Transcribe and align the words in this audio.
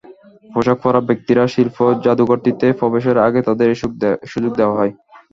পোশাক 0.49 0.77
পরা 0.83 0.99
ব্যক্তিরা 1.09 1.43
শিল্প 1.47 1.75
জাদুঘরটিতে 2.03 2.67
প্রবেশের 2.79 3.17
আগে 3.27 3.39
তাঁদের 3.47 3.67
এই 3.69 3.77
সুযোগ 4.31 4.51
দেওয়া 4.59 4.77
হয়। 4.79 4.93